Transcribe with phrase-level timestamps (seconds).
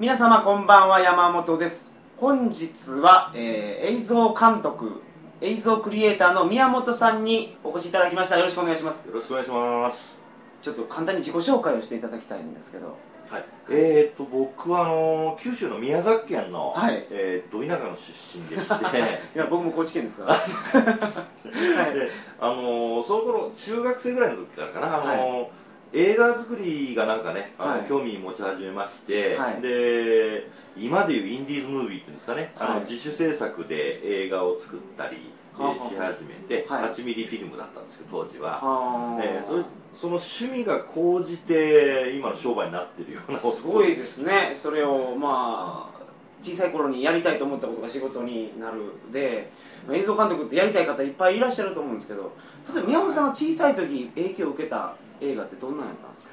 [0.00, 1.94] 皆様こんばんは山本です。
[2.16, 5.00] 本日は、えー映像監督
[5.40, 8.36] 映像クリエイターの宮本さんにお越しいただきました。
[8.36, 9.08] よろしくお願いします。
[9.10, 10.20] よろしくお願いします。
[10.62, 12.96] ちょっと簡単に自己紹介をしていただきたいんですけど。
[13.28, 13.44] はい。
[13.70, 17.06] えー、っと僕はあの九州の宮崎県の、はい。
[17.10, 18.98] えー、ど田舎の出身でして、
[19.36, 20.34] いや僕も高知県ですから。
[20.34, 21.94] はい。
[21.94, 25.12] であのその頃中学生ぐらいの時からかな。
[25.12, 25.50] あの、
[25.94, 27.88] 映画作りがなんかねあの、はい。
[27.88, 29.62] 興味持ち始めまして、はい。
[29.62, 32.74] で今でいうインディーズムービーっていうんですかね、あはい。
[32.76, 36.90] の自主制作で映画を作ったり、えーはし始めて、はい。
[36.90, 38.58] 8ミリフィルムだったんですけど当時は。
[38.60, 39.62] はえーそれ
[39.92, 43.38] その趣味が高じて今の商売になってるような。
[43.38, 44.52] あすごいですね。
[44.56, 45.94] それをまあ
[46.40, 48.80] 小さい頃にやりたいと思ったことが仕事になる
[49.12, 49.50] で
[49.90, 52.36] 映像監督ってやりたい方いっぱいいらっしゃると思うんですけど
[52.74, 56.30] 例えば宮本さんが小さい時影響を受けた映画ってどんなんやったんですか？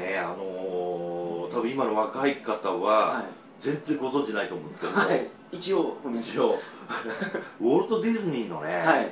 [0.00, 3.24] ねあのー多分今の若い方はは
[3.60, 6.58] 全然ご存知ないと思うんですけい、ども、はい、一応一応。
[7.60, 9.10] ウォルト・ディズニーのね、はい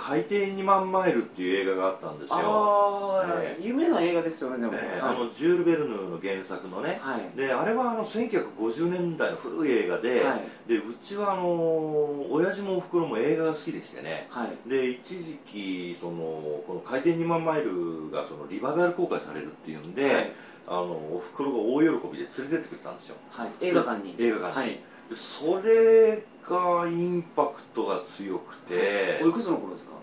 [0.00, 5.16] 海底2万マイルっていう映画があったんですよ、ああ、え有名な映画ですよねでも、えーはい。
[5.16, 6.98] あのジュール・ベルヌーの原作のね。
[7.02, 7.36] はい。
[7.36, 10.68] であれはあの1950年代の古い映画で,、はい。
[10.68, 14.26] でうちはあのー親父もおふくろも映画が好きでしてね。
[14.30, 14.68] はい。
[14.68, 20.32] で一時期そのこの海底2万マイルがそのリバイバル公開されるっていうんで、はい。
[20.66, 23.16] あのおふくろが大喜びで連れてってくれたんですよ。
[23.30, 24.14] はい、映画館に。
[24.18, 24.80] 映画館に、はい。
[25.10, 29.20] でそれがインパクトが強くて。
[29.22, 29.94] おいくつの頃ですか？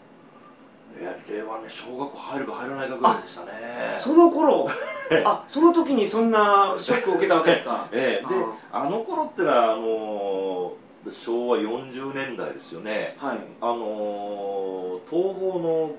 [1.00, 3.52] いや令和ね小学校入るか入らないかぐらいでしたね。
[3.98, 4.68] その頃？
[5.26, 7.88] あその時にそんなショックを受けたわけですか？
[7.94, 8.28] ええ。
[8.28, 8.36] で
[8.72, 10.74] ああの頃ってのはあの
[11.12, 13.16] 昭和40年代ですよね。
[13.20, 13.38] はい。
[13.62, 15.92] あの東宝の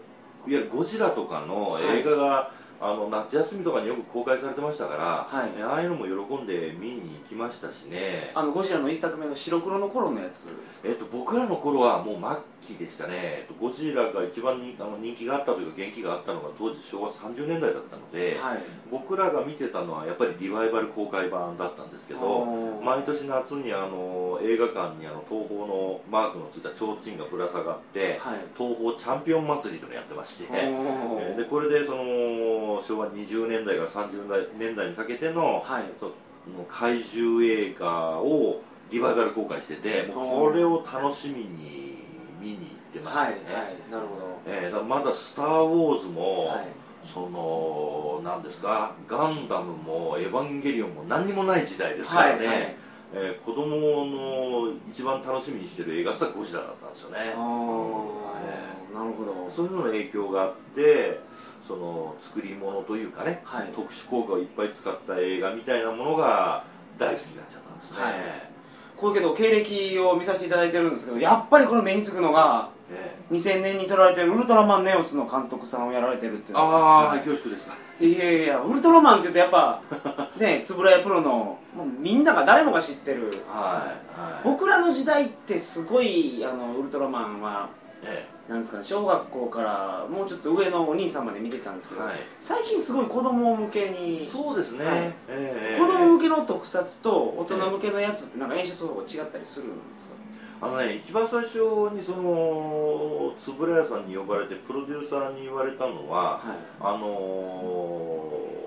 [0.46, 2.50] いわゆるゴジラとかの映画が、
[2.80, 5.50] あの夏休みとかによく公開されてましたから、はい。
[5.58, 8.30] えああいうのも喜んで見に行きましたしね。
[8.34, 10.46] あのゴジラの一作目の白黒の頃のやつ。
[10.84, 12.16] えっと、僕らの頃はもう
[12.60, 18.58] 末期でしたね、えっと、ゴジラが一番人あの人気があったというか元気があったのが当時昭和30年代だったので、はい。
[18.90, 22.46] 僕らが見てたのはやっぱりリバイバル公開版だったんですけど
[22.84, 28.38] 毎年夏にあの映画館にあの東宝のマークのついた提灯がぶら下がってはい。
[28.56, 31.34] 東宝チャンピオン祭りというのをやってまして、えおー。
[31.34, 35.84] ーでこれでその昭和20年代から30年代にかけてのはい。
[35.98, 41.98] その怪獣映画をリバイバル公開しててもうこれを楽しみに
[42.40, 46.66] 見に行ってましたはいね、はいなるほえーだまだ「スター・ウォーズも」どはい。
[47.04, 52.74] その何ですかガンダムもエヴァンゲリオンも何にもない時代ですからね、はいはい。
[53.14, 57.32] えー子供の一番楽しみにしてる映画ってゴジラだったんですよね。
[57.34, 59.50] あーなるほど。
[59.50, 61.20] そういうのの影響があって
[61.66, 63.68] その作り物というかねはい。
[63.74, 66.64] 特殊効果をいっぱい使った映画みたいなものが
[66.98, 68.14] 大好きになっちゃったんですね、はい。
[68.96, 77.76] こういうけど経歴を見させていただいてるんですけどやっぱりこれ目につくのがえ2000年に撮られてるウルトラマンネオスの監督さんをやられてるっていうああ、はい恐縮ですか。
[78.00, 79.82] いやいやウルトラマンって言うとやっぱ
[80.38, 83.30] ね円谷プロのもうみんなが誰もが知ってる。
[83.48, 84.40] はい、はい。
[84.44, 87.68] 僕らの時代ってすごいあのウルトラマンは
[88.02, 92.14] えなんですかね小学校からもうちょっと上のお兄さんまで見てたんですけど、はい。
[92.40, 95.14] 最近すごい子供向けにえそうですね、はい。
[95.28, 100.14] ええ子供向けの特撮と大人向けのやつってなんか演出方法違ったりするんですか？
[100.60, 101.58] あのね一番最初
[101.92, 106.40] にその円谷さんに呼ばれてプロデューサーに言われたのははい。
[106.80, 108.58] あのー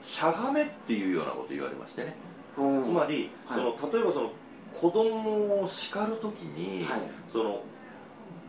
[0.00, 2.14] しゃがめっていうようなこと言われましてね、
[2.56, 4.32] うんつまり、はいその例えばその
[4.72, 7.00] 子供を叱るときに、はい。
[7.32, 7.62] その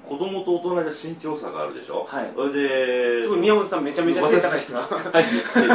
[0.10, 2.32] 子供と大人で身長差があるでしょ、はい。
[2.36, 5.74] それで特に宮本さんめちゃめちゃ背高いですか高いんですけど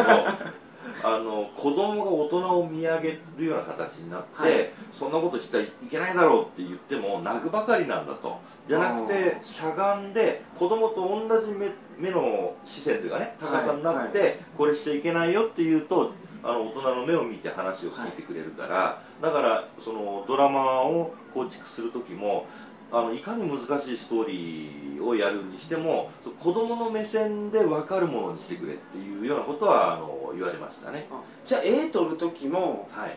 [1.07, 4.71] あの子供が大人を見上げるような形になって、はい。
[4.93, 8.41] そんなことしたらいけないだろうって言っても泣くばかりなんだと。
[8.67, 16.13] じゃなくてしゃがんで子供と同じ目目の視線というかね高さになって、これしちゃいけないよって言うと
[16.43, 22.47] あの大人の目を見て話を聞いてくれるから、だからそのドラマを構築する時も
[22.97, 31.07] あのいかに難しいストーリーをやるにしても子供の目線で分かるものにしてくれっていうようなことはあの言われましたね。
[31.11, 33.17] あじゃあ絵撮る時もはい。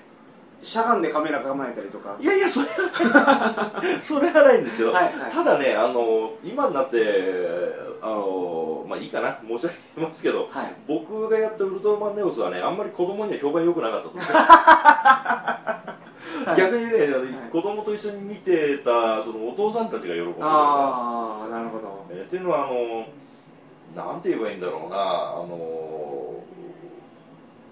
[0.64, 2.18] しゃがんでカメラ構えたりとか？
[2.20, 2.66] いやいやそれ
[4.02, 5.32] それはないんですけど、はいはい。
[5.32, 9.38] ただねあの今になってあのまあいいかな。
[9.48, 9.70] 申し上
[10.02, 10.74] げますけどはい。
[10.88, 14.24] 僕がやったウルトラマンネオスはねあんまり子供には評判良くなかったと思う
[16.56, 16.92] 逆にね、
[17.52, 22.06] 子供と一緒に見てたそのお父さんたちが喜んでくれたああなるほど。
[22.10, 23.08] えーっていうのはあの
[23.96, 25.00] なんて言えばいいんだろうなあ
[25.48, 26.44] の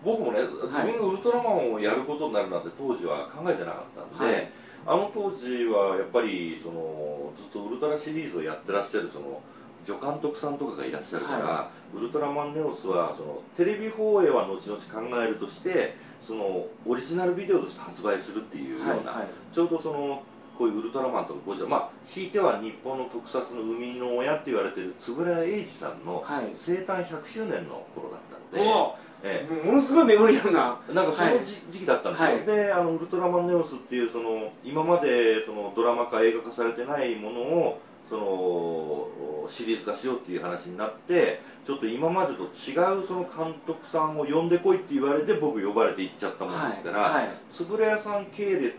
[0.03, 4.51] 僕もね自分がウルトラマンをやることになるなんて当時は考えてなかったんで、はい。
[4.87, 9.41] あの当時はやっぱりそのずっとウルトラシリーズをやってらっしゃるその
[9.83, 15.95] 助監督さんとかがいらっしゃるから、はウルトラマンネオスはそのテレビ放映は後々考えるとして
[16.25, 19.27] そのオリジナルビデオとして発売するっていうような、はいはい。
[19.53, 20.23] ちょうどその
[20.57, 26.49] こういうウルトラマンとかゴジラまあひいては日本の特撮の生みの親って言われてる円谷英二さんのはい。
[26.51, 28.19] 生誕100周年の頃だっ
[28.51, 30.79] たので、おえおものすごいメモリアルな。
[30.89, 31.45] えなんかそのはい。
[31.45, 32.45] 時,、時期だったんですよ、はい。
[32.45, 37.79] であのウルトラマンネオスっていうその今までそのドラマ化映画化されてないものを
[38.09, 39.07] その
[39.47, 47.29] シリーズ化しようっていう話になってちょっと今までと違うその監督さんを呼んでこいって言われて僕呼ばれて行っちゃったもんですから、はいはい。
[47.59, 48.75] 円谷さん系列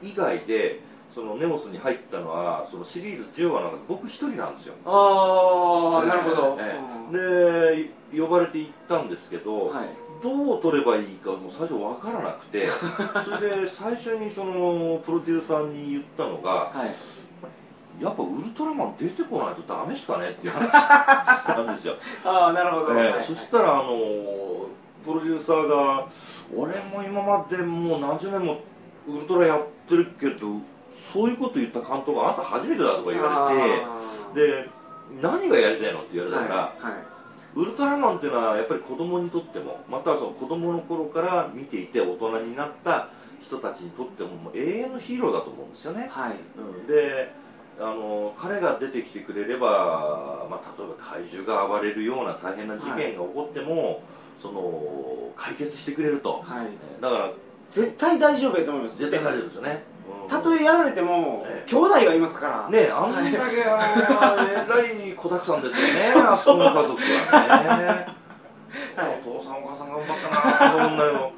[0.00, 0.80] 以外で
[1.14, 4.74] そのネオスに入ったのはそのシリーズ10話の中で僕一人なんですよ。
[4.84, 6.80] ああなるほど、え
[7.12, 7.82] うん。
[8.12, 9.88] で呼ばれて行ったんですけど、はい。
[10.22, 12.66] どう撮ればいいかもう最初分からなくて。
[13.24, 16.90] それで最初にそのプロデューサーに言ったのがはい
[18.00, 21.94] やっぱウルトラマン出てこないとダメっすかねっていう話したんですよ、
[22.24, 23.22] ああなるほど、ええはい。
[23.22, 24.66] そしたらあの
[25.04, 26.06] プロデューサーが
[26.54, 28.58] 「俺も今までもう何十年も
[29.08, 30.46] ウルトラやってるけど
[30.92, 33.52] そういうこと言った監督あんた初めてだ」とか言わ
[34.34, 34.68] れてで
[35.20, 37.14] 何がやりたいのって言われたから、はいはい。
[37.56, 43.08] ウルトラマンっていうのはやっぱり子供にとってもまたはその子供の頃から見ていて大人になった
[43.40, 46.34] 人たちにとってももう永遠のヒーローだと思うんですよね、はい。
[46.58, 47.32] うん、で
[47.80, 54.02] あの彼が出てきてくれれば、まあ、例えば怪獣が暴れるような大変な事件が起こっても、
[54.40, 56.66] その解決してくれると、はい。
[57.00, 57.30] だから
[57.68, 58.98] 絶対大丈夫やと思います。
[58.98, 59.82] 絶対大丈夫ですよね、
[60.22, 60.28] うん。
[60.28, 61.70] たとえやられても、ええ。
[61.70, 62.70] 兄弟がいますから。
[62.70, 66.32] ねあんだけ、あのえらい子だくさんですよね そうそう。
[66.32, 68.06] あそこの家族はね。
[68.96, 69.20] はい。
[69.20, 71.32] お父さんお母さん頑張ったなと思うんだけど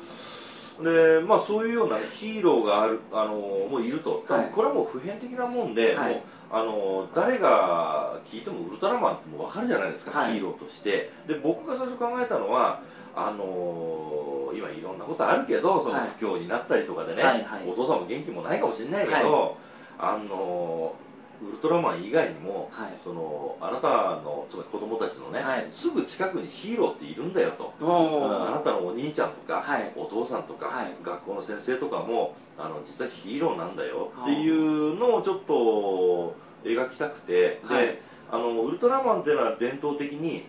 [0.83, 4.25] でまあそういうような、ね、ヒーローがあるあのもういると。
[4.29, 4.45] 多はい。
[4.47, 6.15] 分これはもう普遍的なもんで、はい。
[6.15, 10.33] もうあの誰が聞いてもウルトラマンってもう分かるじゃないですか、はい。
[10.35, 11.11] ヒーローとして。
[11.27, 12.83] で僕が最初考えたのは
[13.15, 16.09] あの今いろんなことあるけどそのはい。
[16.19, 17.69] 不況になったりとかでね、はいはい。
[17.69, 19.57] お父さんも元気もないかもしれないけど、
[19.99, 20.95] あの
[21.43, 22.95] ウルトラマン以外にもはい。
[23.03, 23.89] そのあなた
[24.23, 25.67] のつまり子供たちのね、はい。
[25.71, 29.93] すぐ近くにヒーローっているんだよと、おうんあなーたのお兄ちゃんとか、はい。
[29.97, 30.93] お父さんとか、はい。
[31.03, 36.35] 学校の先生とかもあの実はヒーローなんだよっていうのをちょっと
[36.65, 37.87] 描きたくて、はい。
[37.87, 40.45] であのウルトラマンっていうのは伝統的に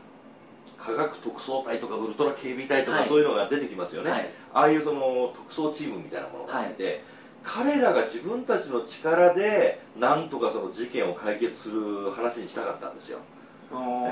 [0.77, 3.05] 科学特捜隊とかウルトラ警備隊とか、はい。
[3.07, 4.29] そういうのが出てきますよね、はい。
[4.53, 7.03] ああいうその特捜チームみたいなものがあって、
[7.47, 13.19] 彼らが自分たちの力でなんとかその事件を解決する話にしたかったんですよ。
[13.71, 14.11] おーえ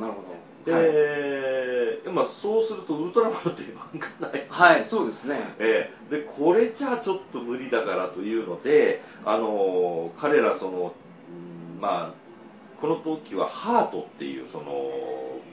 [0.00, 0.24] なるほ
[0.64, 3.86] で、どまあ、そうするとウルトラマンの定番
[4.20, 5.36] がないはい、はい、そうですね。
[5.58, 10.94] ええ、でこれじゃあちょっと無理だからというので、あの彼らその、
[11.76, 12.21] うんまあ
[12.82, 14.64] この時はハートっていうその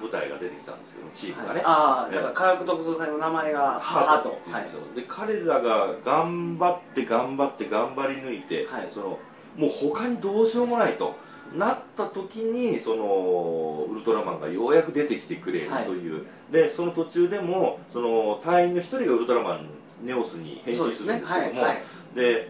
[0.01, 4.29] 舞台が出てきたんですけどチームがね、はい、ああええだから科学特捜隊の名前がハート。
[4.29, 8.87] って言うんですよ、で彼らが頑張って頑張って頑張り抜いて、はい。
[8.89, 9.19] その
[9.57, 11.15] もう他にどうしようもないと
[11.55, 16.21] なった時にそのウルトラマンがようやく出てきてくれるはいとい。
[16.21, 19.69] う、でその途中でもその隊員の一人がウルトラマン
[20.03, 21.75] ネオスに変身するんですけども、はい。
[21.75, 21.83] はい。
[22.15, 22.49] で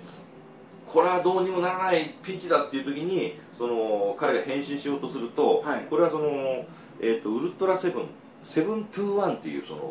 [0.85, 5.81] これはどうにもならないピンチだっていう時にその彼が変身しようとすると、はい。
[5.89, 6.29] これはその、
[7.01, 8.05] えー、とウルトラセブン
[8.41, 9.81] セブントゥーワンっていうその、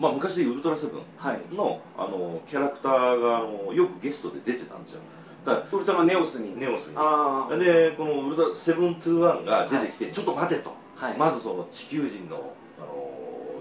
[0.00, 1.54] まあ、昔でいうウルトラセブンはい。
[1.54, 5.00] のあのキャラクターがあのよくゲストで出てたんですよ。
[5.44, 6.54] だかウルトラネオスに。
[6.60, 6.94] らネオスに。
[6.98, 11.16] あでこのウルトラセブントゥーワンが出てきて、ちょっと待てと、あはい。
[11.16, 13.14] まずその地球人のあの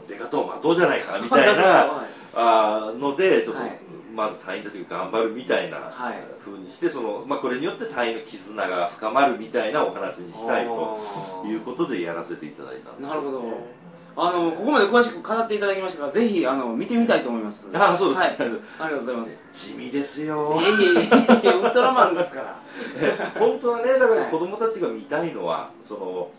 [0.08, 2.08] 出方を待とうじゃないかみたいなはい。
[2.34, 3.80] あーのでちょっと、はい
[4.18, 6.16] まず隊員たちが頑張るみたいなはい。
[6.44, 10.98] 風にしてその、まあ、これによって隊員の絆が深まるみたいなお話にしたいと
[11.46, 13.10] いうことでやらせていただいたんですよ。
[13.10, 13.88] なるほど。
[14.20, 17.70] あのここまで詳しく語っていただきましたからぜひあの見てみたいと思います。
[17.78, 19.48] ああそうですか、はい、ありがとうございます。
[19.52, 20.60] 地味ですよ。
[20.60, 21.08] いえいえい
[21.44, 22.58] えウルトラマンですから。
[23.38, 24.32] 本当はねだからはい。
[24.32, 26.30] 子供たちが見たいのはその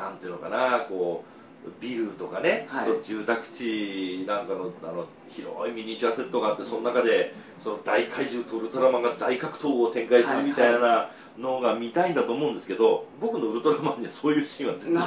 [0.00, 1.32] なんていうのかなこう
[1.80, 2.86] ビルとかね、はい。
[2.86, 15.02] その住宅地なんかのあの広いミニチュアセットがあってその中でその大怪獣とウルトラマンが大格闘を展開するみたいなのが見たいんだと思うんですけど僕のウルトラマンにはそういうシーンは全然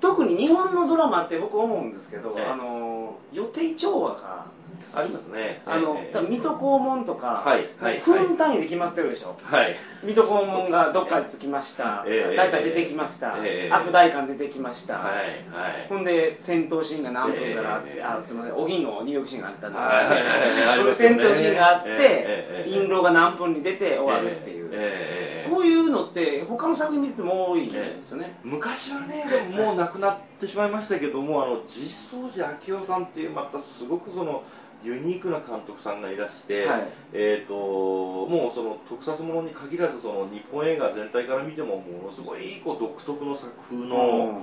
[0.00, 2.44] 特に日本のドラマって僕思うんですけど、ええ。
[2.46, 4.46] あの予定調和が
[4.94, 5.62] ありますね。
[5.66, 6.12] あの、ええ。
[6.12, 9.74] 多分水戸黄門とか、はいはい分単位で決まってるでしょ、はい。
[10.02, 15.14] 水戸黄門がどっかに着きました、ええ大体出てきました、ええ悪代官出てきました、はい
[15.52, 15.86] はい。
[15.88, 21.16] ほんで戦闘シーンが何分からあって、ええあすみませんお銀の入浴シーンがあったんですよ、はいはいはいはいありほんでますよね。
[21.18, 34.42] 戦闘シーンがあって、印籠が何分に出て終わるっていう、こういうのって他の作品見てても多いんですよね、昔はねでももう亡くなってしまいましたけどもあの実相寺明夫さんっていうまたすごくその
[34.82, 36.88] ユニークな監督さんがいらして、はい。
[37.12, 44.38] えー、ともうその特撮ものに限らずその日本映画全体から見てもものすごいこう独特の作風の、うん。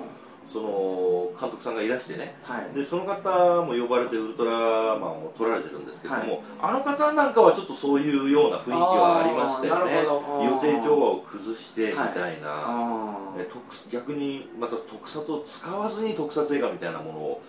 [0.48, 2.36] その監督さんがいらしてね。
[2.44, 2.76] はい。
[2.76, 6.42] でその方も呼ばれてウルトラマンを撮られてるんですけども、はい。
[6.62, 10.04] あの方なんかはちょっとそういうような雰囲気はありましたよね。
[10.46, 13.42] 予定調和を崩してみたいな、あー。
[13.42, 17.42] え特逆にまた特撮を使わずに特撮映画みたいなものを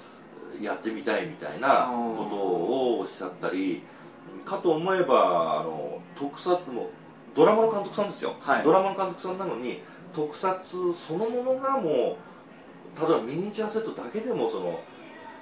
[0.63, 3.83] やってみたいみたいなことをおっしゃったり
[4.45, 6.89] かと思えばあの特撮の
[7.35, 8.65] ドラマの監督さんですよ、はい。
[8.65, 9.81] ドラマの監督さんなのに
[10.15, 14.81] 特撮そのものがもう例えばミニチュアセットだけでもその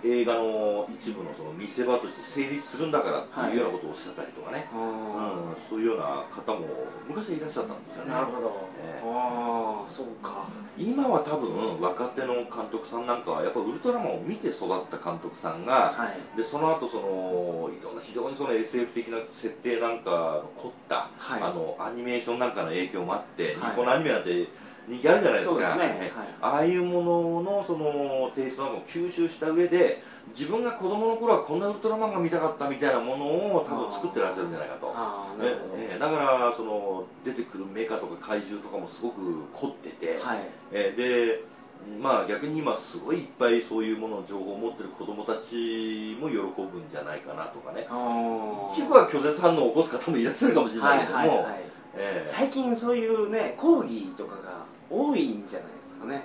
[0.04, 6.66] 映画の一部のその見せ場として成立するんだからっていうようなことをおっしゃったりとかね、あうん、そういうような方も
[7.08, 8.10] 昔はいらっしゃったんですよね。
[8.10, 9.02] ーなるほど、ええ。
[9.06, 10.46] ああそうか。
[10.76, 16.36] 今は多分若手の監督さんなんかはやっぱウルトラマンを見て育った監督さんがはい。
[16.36, 21.42] でその後そのいろんな非常にその SF 的な設定なんかの凝った、はい。
[21.42, 23.70] あのアニメーションなんかの影響もあって、はい。
[23.70, 24.48] 日本のアニメなんて
[24.88, 25.52] 人気あるじゃないですか。
[25.52, 25.98] そうですね。
[26.00, 33.26] えああいうもののそのテイストなんかを吸収した上で自分が子供の頃はこんなウルトラマンが見たかったみたいなもの
[33.56, 34.92] を多分作ってらっしゃるんじゃないかと。
[34.94, 39.20] ああなるほど、ええだからその出てくるメカとか怪獣とかもすごく
[39.52, 40.38] 凝ってて、はい。
[40.72, 41.54] えーで
[42.00, 47.86] まあ逆に今すごいいっぱいそういうものの情報を持ってる子供たちも喜ぶんじゃないかなとかね。
[48.72, 51.64] 一部は拒絶反応を起こす方もいらっしゃるかもしれないけども、はいはいはい。
[51.96, 52.28] えー。
[52.28, 56.22] 最近そういうね講義とかが多いんじゃないですかね。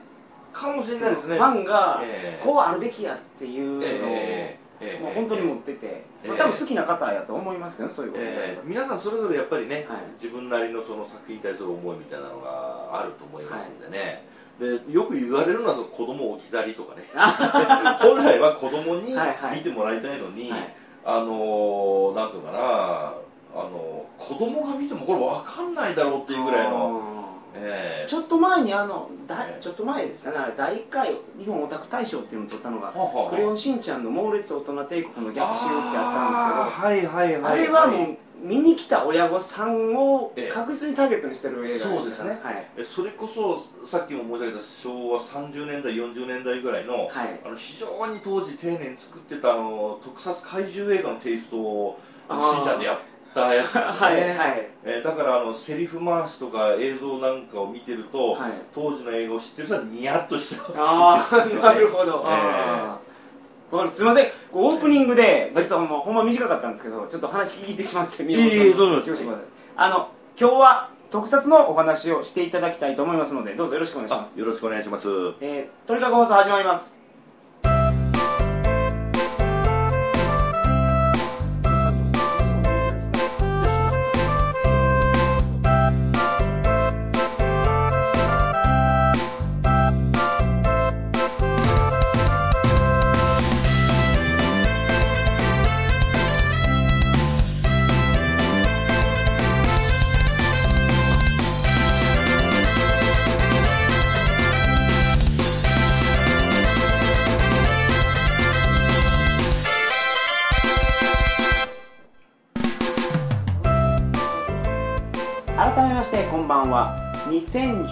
[0.51, 1.37] かもしれないですね。
[1.37, 9.99] ファンがえーこうあるべきやっていうのを、えーえーもう本当に持ってて、えーまあ、多分好きな方やと思いますけどねそういうことで、えー皆さんそれぞれやっぱりね、はい。
[10.13, 14.23] 自分なりのその作品に対する思いみたいなのがあると思いますんでね、
[14.59, 17.03] でよく言われるのはその子供置き去りとかね。
[17.99, 19.57] 本来は子供にはいはい。
[19.57, 20.73] 見てもらいたいのに、はい。
[21.05, 23.13] あのーなんていうのかな
[23.51, 27.18] あの子供が見てもこれ分かんないだろうっていうぐらいの、
[27.55, 29.61] えーちょっと前にあのだええ。
[29.61, 40.49] ちょっと前ですかね第1回日本オタク大賞っていうのを取ったのがはあはあクレヨンしんちゃんの猛烈大人帝国の逆襲ってああーはいはいはいったんですけどあれはもう見に来た親御さんをええ。
[40.49, 42.39] 確実にターゲットにしてる映画でしたそうですね。
[42.41, 42.65] はい。
[42.77, 47.39] えそれこそさっきも申し上げた昭和30年代40年代ぐらいの,、はい。
[47.45, 52.99] あの非常に当時丁寧に作ってたあの特撮怪獣映画のテイストをしんちゃんでやっ
[53.33, 54.67] たやつですよね、 はいはい。
[54.83, 58.51] えーだからあのセリフ回しとか映像なんかを見てると、はい。
[58.73, 60.75] 当時の映画を知ってる人はニヤッとしちゃう。
[60.77, 63.87] ああ なるほど、えー。
[63.87, 64.27] すみません。
[64.51, 68.59] オープニングで実はほんまほんま短かったんですけどちょっと話聞いてしまって宮本さん。
[68.59, 68.93] いえいえどうぞ。
[68.93, 69.43] よろしくお願いします。
[69.75, 70.07] あの
[70.39, 74.37] 今日は特撮のお話をしていただきたいと思いますのでどうぞよろしくお願いします。
[74.37, 75.07] あよろしくお願いします。
[75.41, 76.98] えー、とにかく放送始まります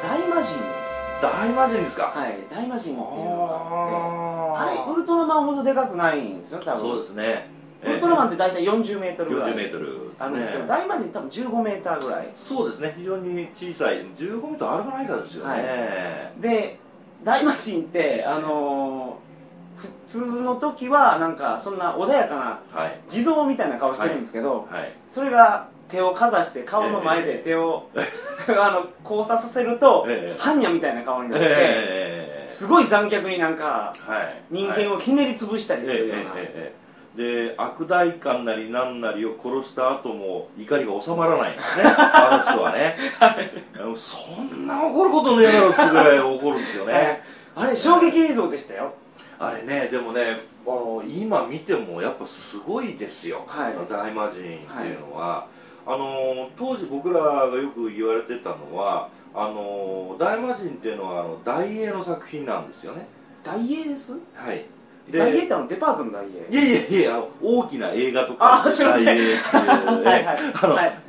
[0.00, 0.81] 大魔神
[1.28, 2.12] 大魔神ですか？
[2.14, 6.80] はい大魔神っていうのがあってあれあウルトラマンほどでかくないんですよ多分。
[6.80, 7.50] そうですね。
[7.84, 9.52] ウルトラマンって大体40メートルぐらい。
[9.52, 10.12] 40メートル。
[10.18, 10.68] あるんですけどね。
[10.68, 12.28] 大魔神多分15メーターぐらい。
[12.34, 12.94] そうですね。
[12.96, 14.04] 非常に小さい。
[14.16, 15.58] 15メートル歩かないからですよね、は
[16.38, 16.40] い。
[16.40, 16.78] で
[17.24, 19.22] 大魔神ってあのー
[19.74, 23.00] 普通の時はなんかそんな穏やかなはい。
[23.08, 24.92] 地蔵みたいな顔してるんですけど、はい。
[25.08, 27.86] それが手をかざして顔の前で手を、
[28.48, 30.40] あの交差させると、ええ。
[30.40, 32.46] 般若みたいな顔になって、ええ。
[32.46, 34.42] すごい残虐になんかはい。
[34.50, 36.32] 人間をひねり潰したりすええるような、
[37.14, 41.84] で悪代官なり何なりを殺した後も怒りが収まらないんですね。
[41.94, 43.36] あの人はね、あ
[43.78, 47.22] のそんな怒ることねえだろってぐらい怒るんですよね。
[47.54, 48.94] あれ衝撃映像でしたよ。
[49.38, 53.74] あれねでもねあの今見てもやっぱすごいですよ、はい。
[53.90, 55.46] 大魔神っていうのは、
[55.86, 63.06] あの当時僕らがよく言われてたのはあの大魔神っていうのはあの大英の作品なんですよね。
[63.42, 64.12] 大英です？
[64.34, 64.64] はい。
[65.10, 66.54] で大英ってあのデパートの大英？
[66.54, 69.06] いやいやいやあの大きな映画とかあすいません。
[69.06, 69.42] 大英っていう、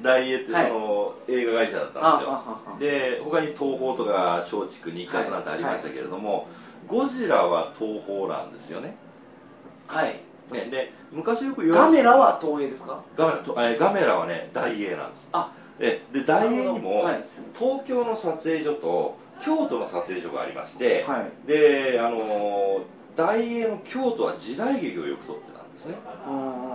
[0.02, 0.70] 大英ってそはい。
[0.72, 3.20] の、映画会社だったんですよ。
[3.20, 6.48] で他に東宝とか松竹日活なんてありましたけれども、
[6.88, 8.96] ゴジラは東宝なんですよね。
[9.86, 10.20] はい
[10.52, 13.02] ねで昔よく言わガメラは東映ですか？
[13.16, 15.52] ガメラとえガメラはね大英なんですあ。
[15.80, 17.24] えで大英にも、はい。
[17.58, 21.48] 東京の撮影所と京都の撮影所がありまして、はい。
[21.48, 22.82] であのー
[23.16, 25.96] 大英の京都は時代劇をよく撮ってたんですね。
[26.28, 26.32] う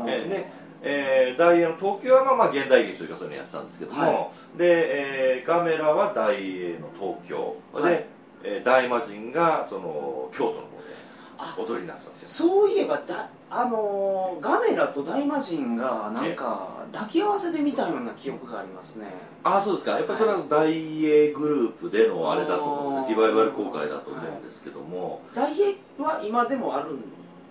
[0.06, 0.46] んえで、
[0.82, 4.58] えー大英の東京はまあまあ現代劇というかそういうのやってたんですけども、はい。
[4.58, 7.56] で、えーガメラは大英の東京。
[7.74, 8.04] で、はい。
[8.44, 10.68] えー大魔神がその京都の方
[11.38, 11.54] あ。
[11.56, 12.28] で踊りになってたんですよ。
[12.28, 19.06] そういえばだあのーガメラと大魔神がなんか抱き合わせで見たような記憶がありますね。
[19.42, 19.92] ああそうですか。
[19.92, 23.06] やっぱりそれは大英グループでのあれだと思うんあー。
[23.06, 27.00] でリバイバル公開だと思うんですけども、大英は今でもあるん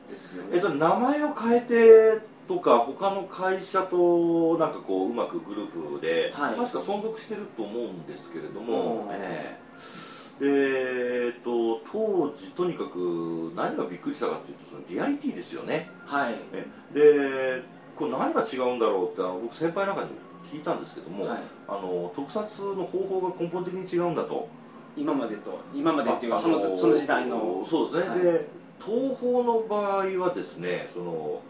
[0.08, 0.50] ですよね。
[0.54, 6.56] えっと、名前を変えてとか他の会社となんかこううまくグループで、はい。
[6.56, 15.90] 確か存続してると思うんですけれどもうん、ええでえっと当時とにかく何がびっくりしたかっていうとそのリアリティですよね。
[16.06, 16.36] はい。
[16.54, 17.64] えで
[17.96, 20.10] これ何が違うんだろうってあの僕先輩なんかに
[20.44, 21.40] 聞いたんですけども、はい。
[21.68, 24.48] あの特撮の方法が根本的に違うんだと。
[24.96, 27.64] 今までと今までっていうかあそのその時代の。
[27.70, 28.20] そうですね、はい。
[28.20, 28.48] で
[28.84, 31.42] 東宝の場合はですねその、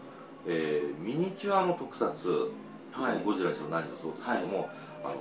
[0.46, 2.06] えーミニチュアの特撮、
[2.92, 3.12] はい。
[3.12, 4.68] そのゴジラにしろ何にしろそうですけども、
[5.02, 5.14] あの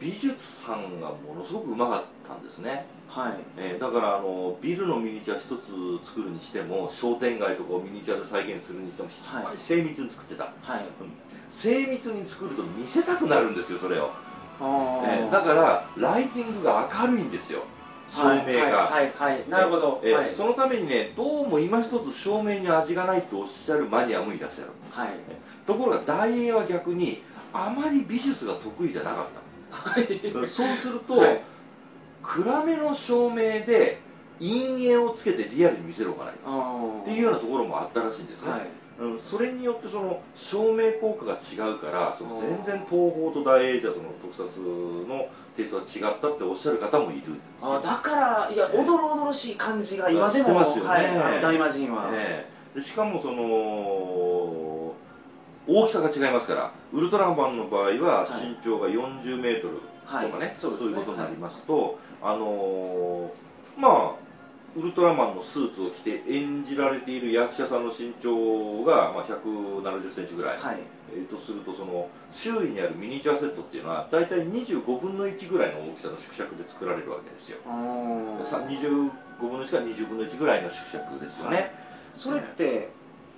[0.00, 3.32] 美術さんがものすごくうまかったんですね、はい。
[3.56, 10.82] えーだからあのビルのミニチュア一つ作るにしても商店街とかをミニチュアで再現するにしても非常に精密に作ってた、はい。
[11.48, 14.10] 精密に作ると見せたくなるんですよそれを、
[14.60, 17.64] えーだからライティングが明るいんですよ。
[18.08, 20.00] 照明が、はいはいはいなるほど。
[20.02, 20.28] ええはい。
[20.28, 24.70] そのためにねどうも今一つ照明に味がないとおっしゃるマニアもいらっしゃる。
[24.90, 25.08] はい。
[25.66, 29.40] ところが大英は逆にあまり美術が得意じゃなかった
[30.46, 31.42] そうすると、はい。
[32.22, 34.00] 暗めの照明で
[34.40, 36.34] 陰影をつけてリアルに見せるおかない。
[36.44, 38.66] あっていうようなところもあったらしいんですね、はい。
[39.00, 44.60] うん、それによってその照明効果が違うからその全然東宝と大英じゃその特撮
[45.08, 47.34] のテイストが違ったっておっしゃる方もいる。
[47.62, 50.90] あだからいやおどろおどろしい感じが今でもしてますよね。
[50.90, 52.78] はい、大魔神は、ええ。
[52.78, 53.42] でしかもその
[55.68, 60.52] 大きさが違いますからウルトラマンの場合は身長が4 0メートルとかね,、はい。
[60.56, 64.28] そうそうですねいうことになりますと、あのーまあ
[64.76, 70.76] ウルトラマンのスーツを着て演じられている役者さんの身長が、まあ、1 7 0センチぐらい、はい。
[71.10, 77.58] えー、とするとその周囲にあるミニチュアセットっていうのは大体25分の1ぐらいの大きさの縮尺で作られるわけですよ。
[77.66, 78.44] あー。
[78.44, 81.72] さ25分の1から20分の1ぐらいの縮尺ですよね、はい。
[82.12, 82.88] それって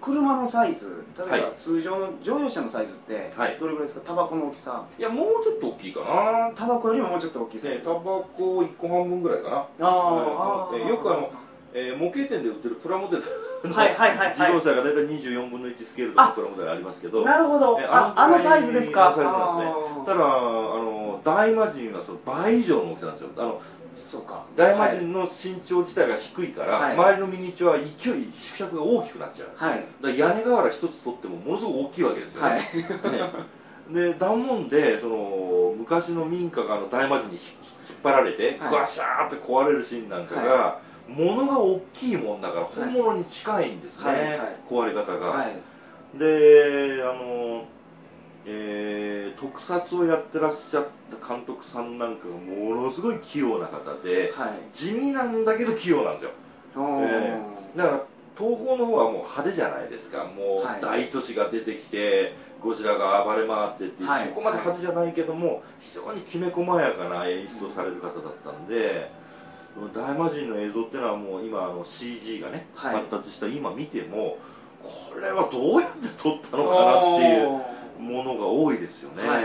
[0.01, 1.53] 車のサイズ例えば、はい。
[1.57, 3.57] 通常の乗用車のサイズってはい。
[3.59, 4.07] どれぐらいですか？
[4.09, 4.85] タバコの大きさ。
[4.99, 6.51] いやもうちょっと大きいかな。
[6.55, 7.83] タバコよりももうちょっと大きいサイズ、ね。
[7.85, 8.25] タバコ
[8.61, 10.85] 1個半分ぐらいかな、あー。
[10.85, 11.31] あよくあの
[11.75, 13.23] えー模型店で売ってるプラモデル。
[13.23, 13.29] の
[13.69, 14.29] はいはいはいはい。
[14.31, 17.23] 自動車が大体24分の1スケールとかのプラモデルありますけど。
[17.25, 17.79] なるほど。
[17.81, 19.09] えああのサイズですか。
[19.09, 20.07] あのサイズなんですね。
[20.07, 20.41] ただあ
[20.81, 23.31] の大魔神はその倍以上の大きさなんですよ。
[23.37, 23.61] あの
[23.95, 24.45] そうか。
[24.57, 26.95] 大魔はい神の身長自体が低いから、はい。
[26.95, 29.49] 周りのミニチュアは勢い縮尺が大きくなっちゃう。
[29.55, 29.85] はい。
[30.01, 32.61] だ屋根瓦一つ取ってもものすごく大きいわけですよね、はい。
[33.93, 34.11] ね。
[34.13, 37.51] でだもんでその昔の民家があの大魔神にひ
[37.91, 38.73] 引っ張られて、はい。
[38.73, 40.79] ガシャーって壊れるシーンなんかが、
[41.17, 44.57] 物が大きいもんだから本物に近いんですね、はいはい。
[44.69, 45.57] 壊れ方が、はい。
[46.19, 47.65] であの、
[48.47, 54.73] えー特撮をやってらっしゃった監督さんなんかがものすごい器用な方ではい。
[54.73, 56.31] 地味なんだけど器用なんですよ。
[56.77, 57.07] おー。
[57.07, 57.41] え
[57.77, 58.03] だから
[58.37, 60.25] 東宝の方はもう派手じゃないですか。
[60.25, 60.79] もはい。
[60.79, 64.27] う大都市が出てきてゴジラが暴れ回ってっていう、はい。
[64.27, 69.11] そこまで派手じゃないけども非常にきめ細やかな演出をされる方だったんで、
[69.95, 72.95] 大魔神の映像っていうのはもう今あの CG がね、はい。
[72.97, 74.39] 発達した今見ても
[74.83, 77.49] これはどうやって撮ったのかなっていう
[78.01, 79.45] ものが多いですよね、はい。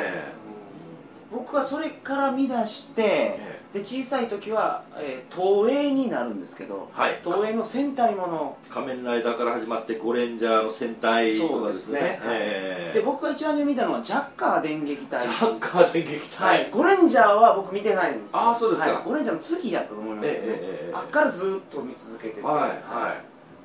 [1.32, 7.20] 僕はそれから見出して、えで小さい時は、えー東映になるんですけどはい。
[7.22, 8.58] 東映の戦隊もの。
[8.70, 11.50] 仮面ライダーから始まってゴレンジャーの戦隊とかですね。
[11.50, 12.20] そうですね。
[12.24, 15.22] ええで僕が一番初めに見たのはジャッカー電撃隊。
[15.22, 18.40] ジャッカー電撃隊、はい、ゴレンジャーは僕見てないんですよ。
[18.40, 18.94] あーそうですか。
[18.94, 19.04] はい。
[19.04, 20.46] ゴレンジャーの次やったと思いますけど。
[20.46, 22.70] ね、ええええええあっからずっと見続けてて、はいはい。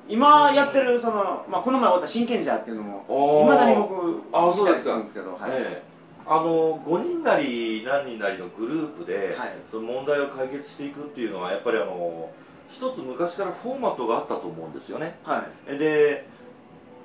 [0.09, 5.51] 今やってるその、まあ、この前終わった「真剣者」っていうのもいまだに僕あそうですんですけど、はい。
[5.51, 5.90] ええ
[6.31, 9.55] あの5人なり何人なりのグループで、はい。
[9.69, 12.29] その問題を解決していくっていうのはやっぱりあの
[12.69, 15.17] 一つ昔からフォーマットがあったと思うんですよね。
[15.23, 15.77] はい。
[15.77, 16.25] で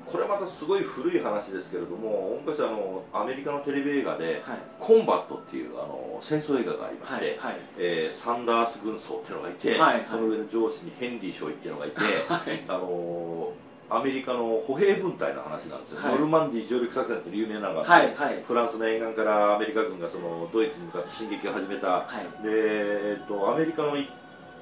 [0.06, 7.60] これまたすごい古い話ですけれども昔あのアメリカのテレビ映画ではい「コンバット」っていうあの戦争映画がありまして、はいはい。
[7.78, 10.06] えーサンダース軍曹っていうのがいて、はいはい。
[10.06, 12.62] その上の上司にヘンリー少尉っていうのがいてはい。
[12.68, 13.50] あの
[13.88, 16.12] アメリカの歩兵軍隊の話なんですよ、はい。
[16.12, 18.42] ノルマンディー上陸作戦っていう有名なのがはいはい。
[18.44, 21.88] フランスの沿岸からアメリカ軍がそのドイツに向かって進撃を始めた。
[21.88, 22.06] は
[22.40, 22.42] い。
[22.42, 24.08] で、えっと、アメリカの一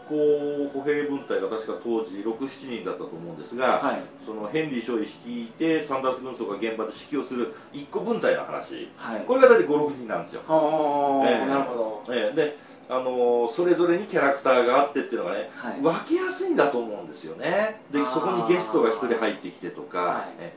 [0.06, 4.02] 行歩兵分隊が確か当時67人だったと思うんですが、はい。
[4.24, 8.90] そのヘンリー少尉率いてサンダース軍曹が現場で指揮をする一個分隊の話。
[8.96, 9.22] はい。
[9.26, 11.46] これが大体56人なんですよ、はあ、ええ。
[11.46, 12.14] なるほど。
[12.14, 12.36] ええ。
[12.36, 12.58] で、
[12.88, 15.80] あのーそれぞれにキャラクターがあってっていうのがねはい。
[15.80, 17.80] 分けやすいんだと思うんですよね。
[17.90, 20.22] でそこにゲストが一人入ってきてとか、はい。
[20.38, 20.52] え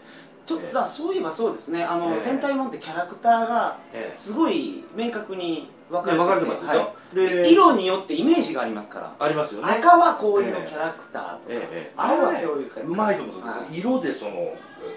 [0.46, 1.84] ちょっええとあそういえばそうですね。
[1.84, 2.20] あの、ええ。
[2.20, 9.16] 戦隊もんってキャラクターがえすごい明確に分かれてね分かれてますでしょ、はでい色によってイメージがありますから。
[9.20, 9.74] ありますよね。
[9.74, 11.94] 赤はこういうキャラクターとか、ええええ。
[11.96, 13.78] 青はこういうキャラクターうまいと思うんですよ、はい。
[13.78, 14.32] 色でその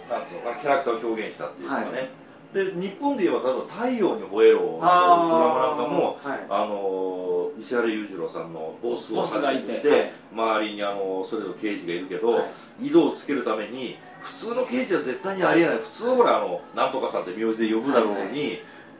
[0.08, 2.10] なんつうのキャラクターを表現したっていうのがね、はい
[2.52, 6.46] で日本で言えば例えば「太陽に吠えろ」のドラマなんかもはい。
[6.48, 12.40] あの石原裕次郎さんのボスをはじめとして周りにあのそれぞれ刑事がいるけど、は
[12.80, 12.86] い。
[12.88, 15.78] 色をつけるために普通の刑事は絶対にありえない。
[15.78, 18.28] 普通はほらあのなんとかさんって名字で呼ぶだろうに、はい。
[18.28, 18.58] はい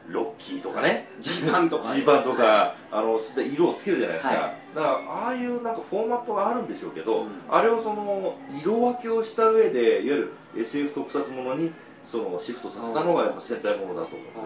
[0.09, 1.07] ロッキーとかね。
[1.19, 1.93] ジーパンとか。
[1.93, 4.75] ジーパンとかあので色をつけるじゃないですか、はい。
[4.75, 7.27] だからああいうなんかフォーマットがあるんでしょうけど、うん。
[7.49, 11.71] あれをその色分けをした上でいわゆる SF 特撮ものに
[12.05, 14.43] そのシフトさせたのがやっぱ戦隊ものだと思うんですよ、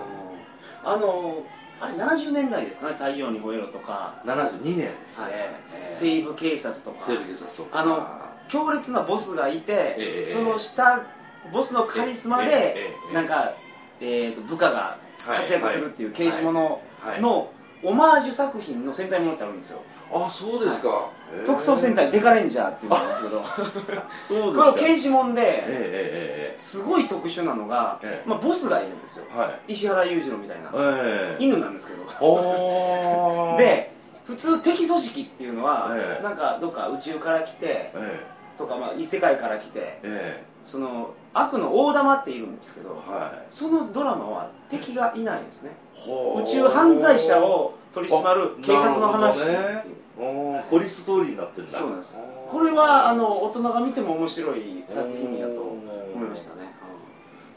[0.84, 1.44] あの
[1.80, 4.16] あれ70年代ですかね「太陽に吠えろ」とか。
[4.26, 5.34] 72年ですね、はい。
[5.34, 7.06] えー西部警察とか。
[7.06, 7.80] 西部警察とか。
[7.80, 8.08] あの
[8.48, 11.04] 強烈なボスがいて、ええその下
[11.52, 13.54] ボスのカリスマで、ええええなんか、
[14.00, 17.22] えー、と部下が活躍するっていう刑事ものはい。
[17.22, 17.52] の
[17.84, 21.46] オマージュ作品の戦隊ものってあるんですよ、あそうですか、へー。
[21.46, 23.44] 特捜戦隊デカレンジャーっていうのなんですけど。
[23.44, 23.58] そう
[23.98, 24.44] ですか。
[24.44, 28.30] これは刑事もんで、えええすごい特殊なのが、ええ。
[28.30, 29.26] まあ、ボスがいるんですよ。
[29.36, 29.74] はい。
[29.74, 32.06] 石原裕次郎みたいな、ええ犬なんですけど。
[33.58, 33.94] で
[34.26, 36.24] 普通敵組織っていうのは、ええ。
[36.24, 38.26] なんかどっか宇宙から来てえ
[38.58, 40.44] とか、まあ、異世界から来てええ。
[40.64, 43.46] その悪の大玉っているんですけどえはい。
[43.50, 45.72] そのドラマは敵がいないんですね。
[45.96, 49.42] 宇宙犯罪者を取り締まる警察の話。
[49.42, 51.72] っていう、なるほおーポリスストーリーになってるんだ。
[51.72, 52.20] そうなんです。
[52.52, 55.82] これはあの大人が見ても面白い作品やと思
[56.16, 56.76] いましたね。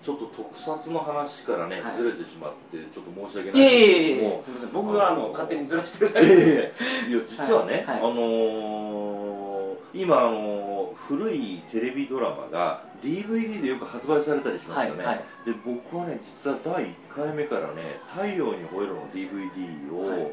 [0.01, 1.95] ちょっと特撮の話からね、はい。
[1.95, 3.61] ずれてしまってちょっと申し訳ない。
[3.61, 4.73] いやいやいやいけどもやすみません。
[4.73, 6.73] 僕があの勝手にずらしてるだけえで
[7.09, 7.11] え。
[7.11, 9.59] いや実はね、あのー
[9.95, 15.25] 今、あのー古いテレビドラマが DVD でよく発売されたりしますよね、はいはい。
[15.47, 20.33] で僕はね実は第1回目からね「太陽に吠えろ」の DVD を、はい。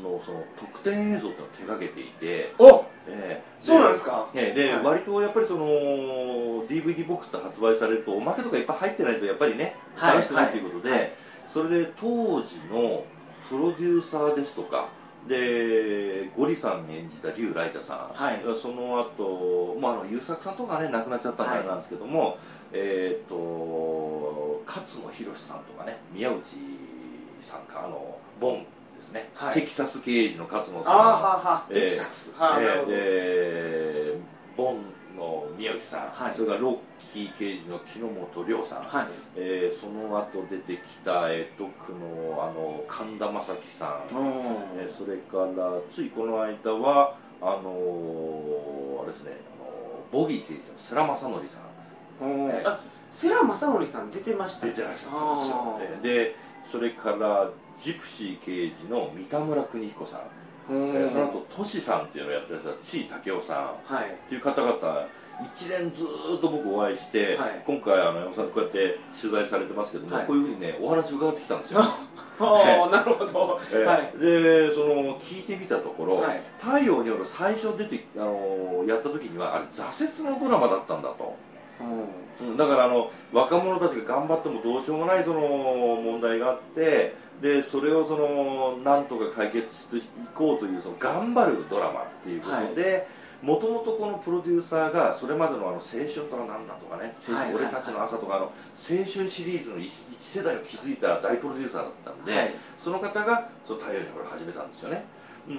[0.00, 4.28] のその特典映像っていうのを手掛けていて、おええそうなんですか？
[4.32, 4.84] ね、で、はい。
[4.84, 5.66] 割とやっぱりその
[6.68, 11.12] DVD ボックスで発売されるとおまけとかいっぱい入ってないとやっぱりねはい楽しくないということで、はい。
[11.48, 12.06] それで当
[12.40, 13.04] 時の
[13.48, 14.86] プロデューサーですとか
[15.26, 15.79] で
[16.50, 18.42] ゴリさんに演じた竜ライタさん、はい。
[18.60, 22.38] その後、まああの優作さんとかね亡くなっちゃったんであれなんですけども、
[22.72, 26.42] えっ、と勝野博さんとかね宮内
[27.40, 28.64] さんかあのボン
[28.96, 29.54] ですね、はい。
[29.54, 30.92] テキサス刑事の勝野さん。
[30.92, 32.36] あーはーはえーーテキサス。
[32.38, 32.92] はーなるほど。
[32.92, 34.20] えーで
[34.56, 34.82] ボンの
[35.60, 36.34] 宮内さん、はい。
[36.34, 36.76] それからロッ
[37.12, 39.06] キー刑事の木本涼さん、はい。
[39.36, 44.42] えーその後出てきた、えー、ドクのあの神田正輝さん、お
[44.78, 51.62] えーそれからついこの間はあのーあれですねあのボギー刑事の世良正則さん。
[53.10, 54.66] 世良正則さん出てました。
[54.66, 55.56] 出てらっしゃったんですよ。
[55.56, 55.82] あ、ー。
[55.82, 56.02] えー。
[56.02, 60.20] でそれからジプシー刑事の三田村邦彦さん
[60.70, 61.08] えー。
[61.08, 63.94] その後トシさんっていうのをやってらっしゃる地井武雄さん。
[63.94, 64.10] はい。
[64.10, 65.06] っていう方々
[65.42, 67.62] 一年ずーっと僕お会いして、はい。
[67.66, 70.26] 今回あの山本さんこうやって取材されてますけども、はい。
[70.26, 71.94] こういうふうにねお話伺ってきたんですよ、 あ
[72.38, 73.60] あ なるほど。
[73.72, 73.84] えー。
[73.84, 74.18] はい。
[74.18, 76.42] でその聞いてみたところ、はい。
[76.58, 81.34] 太陽による最初出てあのやった時にはあれ挫折のドラマだったんだと
[81.80, 82.46] うん。
[82.48, 90.02] うんだからあの若者たちが頑張ってもどうしようもないその問題があってでそれをそのなんとか解決してい
[90.34, 93.06] こうというその頑張るドラマっていうことで、
[93.42, 102.54] もともとこのプロデューサーがそれまでのあの青春とはなんだとかね青春、俺たちの朝とかあの青春シリーズの一一世代を築いた大プロデューサーだったんで、はい。
[102.78, 105.04] その方がその太陽にほら始めたんですよね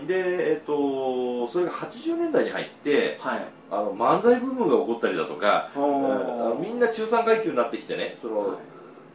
[0.08, 3.46] で、えっと、それが80年代に入ってはい。
[3.70, 5.72] あの漫才ブームが起こったりだとか
[6.62, 8.58] みんな中産階級になってきてねその、はい。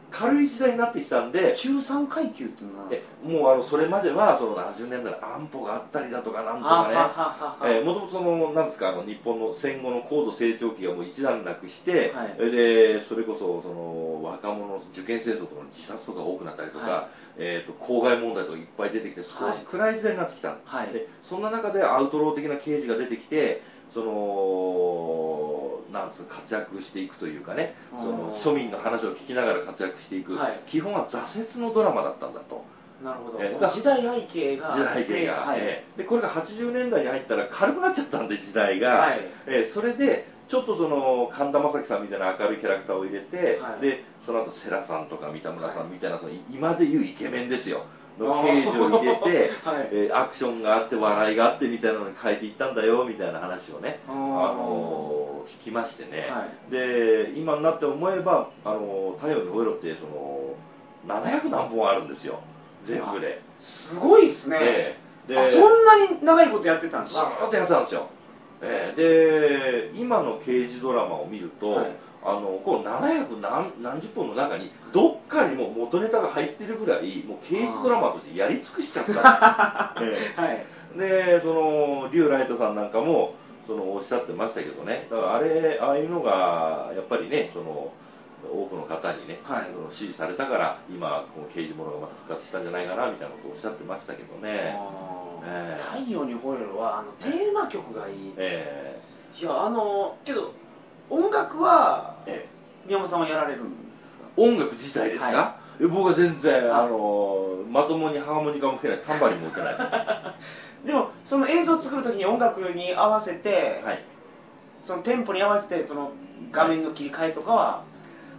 [0.09, 3.27] 軽い時代になってきたんで中産階級って何でですか？
[3.29, 7.81] もうあのそれまではその70年代の安保があったりだとかなんとかね。
[7.81, 12.51] もともとそのなんですかあの日本の戦後の高度成長期がもう一段落して、はい。
[12.51, 17.07] でそれこそその若者の受験戦争とかの自殺とか多くなったりとか、は
[17.39, 19.57] えー、と公害問題とかいっぱい出てきて少はい。
[19.57, 20.93] し暗い時代になってきた、はい。
[20.93, 30.59] でそんな中でアウトロー的な刑事が出てきてそのなんつうの活躍していくというかねその庶民の話を聞きながら活躍していく、はい。
[30.65, 32.63] 基本は挫折のドラマだったんだと。
[33.03, 33.37] なるほど。
[33.39, 35.59] えー時代背景が時代背景が、はい。
[35.59, 39.19] ええでこれが80年代に入ったら軽くなっちゃったんで時代が、はい。
[39.45, 43.81] えーそれでちょっとその神田正輝さんみたいな明るいキャラクターを入れて、はい。
[43.81, 47.83] でその後世良さんとか三田村さんみたいなその今でいうイケメンですよ
[48.17, 49.89] の刑事を入れて、 はい。
[49.91, 56.71] えーアクションがあって笑いがあってみたいなのに変えていったんだよみたいな話をね、ああののー聞きましてね、はい。
[56.71, 60.53] で今になって思えば「あのー太陽にほえろ」ってその
[61.07, 62.39] 700何本あるんですよ。
[62.81, 63.41] 全部で。
[63.57, 64.57] すごいっすね。
[64.61, 65.07] ええ。
[65.33, 68.07] であそんなに長いことやってたんですずかーっとやってたんですよ、
[68.61, 69.91] ええ。
[69.91, 71.91] で今の刑事ドラマを見ると、はい。
[72.23, 79.95] あのこの700何何十本の中にどっかにもう元ネタが入ってるぐらいもう刑事ドラマとしてやり尽くしちゃった。
[80.03, 80.65] えはい。
[80.95, 85.07] えでそのリュウ・ライトさんなんかもそのおっしゃってましたけどね。
[85.09, 87.91] だからあれああいうのがやっぱりねその
[88.43, 89.65] 多くの方にね、はい。
[89.73, 94.77] その支持されたから今この刑事ものがまた復活したんじゃないかなみたいなことをおっしゃってましたけどね、
[95.77, 98.33] 太陽にほえろはあのテーマ曲がいい。
[98.37, 98.99] え
[99.39, 100.51] いやあのけど
[101.09, 102.49] 音楽はええ。
[102.87, 104.25] 宮本さんはやられるんですか？
[104.37, 109.87] 音楽自体ですか、はえ僕は全然ああのまともにハーモニカも吹けないタンバリンも打てないです
[110.87, 114.03] でもその映像を作る時に音楽に合わせて、はい。
[114.81, 116.11] そのテンポに合わせてその
[116.51, 117.83] 画面の切り替えとかは、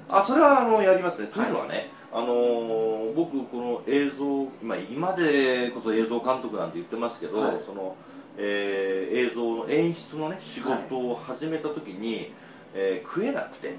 [0.09, 7.61] あそれはあのやりますね、というのはねあのー僕この映像今今でこそ映像監督なんて言ってますけど、はい。
[7.65, 7.97] その
[8.37, 12.33] えー映像の演出のね仕事を始めた時に、
[12.75, 13.75] えー食えなくて、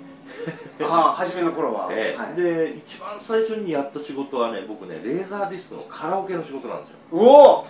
[0.81, 2.35] ああ 初めの頃は、えーはい。
[2.35, 7.65] で一番最初にやった仕事はね僕ねレーザーディスクのカラオケの仕事なんですよ、うお！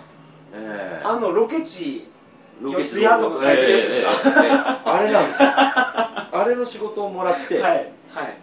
[0.52, 2.06] えーあのロケ地
[2.60, 4.10] ロケ四谷とか書いてるやつですか？
[4.10, 4.90] ええええええ。
[4.90, 5.48] あれなんですよ。
[6.32, 7.72] あれの仕事をもらって、はい
[8.10, 8.36] はい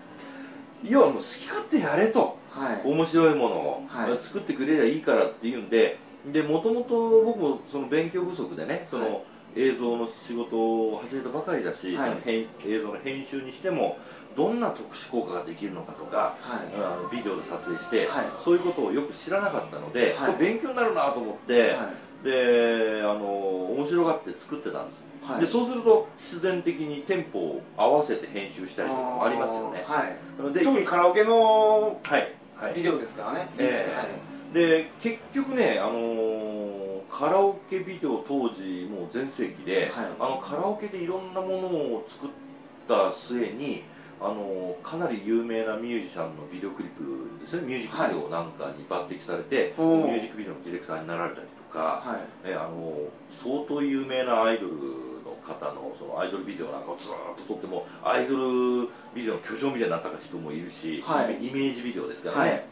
[0.83, 2.37] 要はもう好き勝手やれと。
[2.49, 2.81] はい。
[2.83, 4.21] 面白いものを、はい。
[4.21, 5.99] 作ってくれりゃいいからっていうんで。
[6.31, 9.23] でもともと僕もその勉強不足でねその、はい
[9.55, 12.09] 映像の仕事を始めたばかりだし、はい。
[12.09, 13.97] その編映像の編集にしても
[14.35, 16.75] どんな特殊効果ができるのかとかはい。
[16.75, 18.25] あのビデオで撮影して、はい。
[18.43, 23.25] そういうことをよく知らなかったので、勉強になるなと思って、はいであの
[23.77, 25.41] 面白がって作ってたんです、はい。
[25.41, 29.83] でそうすると必然的にテンポを合わせて編集したりとかもありますよね。
[29.85, 30.53] はい。
[30.53, 32.33] で特にカラオケのはい。
[32.55, 32.73] はい。
[32.73, 33.49] ビデオですからね。
[33.57, 33.87] え
[34.53, 34.53] え。
[34.53, 36.67] で結局ね、あのー
[37.09, 40.05] カラオケビデオ当時もう全盛期で、はい。
[40.19, 42.29] あのカラオケでいろんなものを作っ
[42.87, 43.83] た末に、
[44.19, 47.67] あのーかなり有名なミュージシャンのビデオクリップですね。
[47.67, 52.47] ミュージックビデオなんかに抜擢されて、ミュージックビデオのディレクターになられたりとか、はい。
[52.47, 54.73] ねあのー相当有名なアイドル
[55.25, 61.35] の方のそのアイドルビデオなんかをずーっと撮ってもアイドルビデオの巨匠みたいになった人もいるし、はい。
[61.45, 62.63] イメージビデオですからね、はい。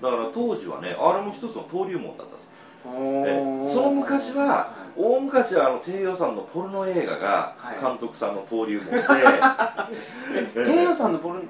[0.00, 2.48] うん、だから当時はねあれも一つの登竜門だったんです。
[2.84, 7.80] その昔は大昔はあの低予算のポルノ映画がはい。
[7.80, 9.04] 監督さんの登竜門で、
[10.56, 11.40] え低予算のポル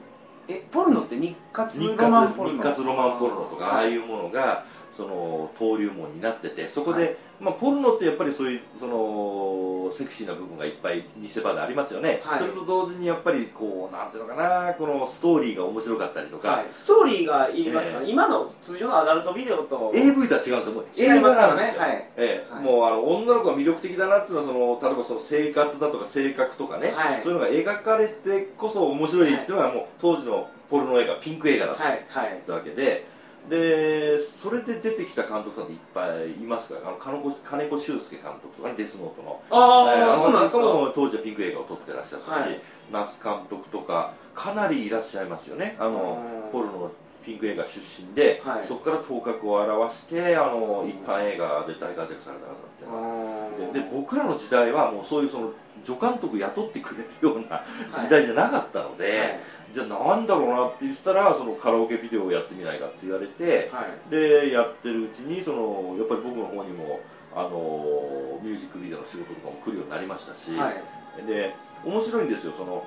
[0.48, 2.56] えポルノって日活日ロマンポルノ？
[2.58, 12.38] 日活ロマンポルノとかああういうものがその登竜門になっててそこで、まあ、ポルノってやっぱりそういうそのセクシーな部分がいっぱい見せ場でありますよね、はい。
[12.38, 14.36] それと同時にやっぱりこうなんていうのか
[14.68, 18.10] なこのストーリーが面白かったりとか、はい、ストーリーがいりますから、ええ。
[18.10, 20.72] 今の通常のアダルトビデオと AV とは違うんですよ。
[20.74, 22.10] もう映画なんですよ、はい。
[22.16, 27.20] えもうあの女の子が魅力的だなっていうのはその例えばその生活だとか性格とかね、はい。
[27.20, 32.04] そういうのが描かれてこそ面白いっていうのはもう当時のポルノ映画ピンク映画だっはい。
[32.08, 32.42] はい。
[32.46, 33.06] たわけで、
[33.48, 39.42] でそれで出てきた監督さんっていっぱいいますからあの金子金子修介監督とかねデスノートの。
[39.50, 40.62] ああ、えーそうなんですか。
[40.94, 42.60] 当時はピンク映画を撮ってらっしゃったし、はい
[42.92, 46.90] 那須監督とかかなりいらっしゃいますよねあのうんポルノ
[47.24, 48.64] ピンク映画出身で、はい。
[48.64, 59.40] そこから頭角を現してあの一般映画で大活躍された方ってでで僕らの時代はもうそういうその助監督雇ってくれるような時代じゃなかったので、はい。
[59.72, 64.10] じゃあなんだろうなって言ってたらそのカラオケビデオをやってみないかって言われてはい。
[64.10, 67.00] でやってるうちにそのやっぱり僕の方にも
[67.34, 71.26] あのミュージックビデオの仕事とかも来るようになりましたし、はい。
[71.26, 72.86] で面白いんですよその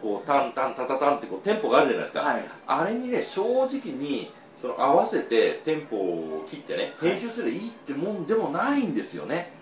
[0.00, 2.44] こうタンタンタタタンってこうテンポがあるじゃないですか、はい。
[2.66, 9.52] あれにね正直にその合わせてテンポを切ってね編集すればいいってもんでもないんですよね、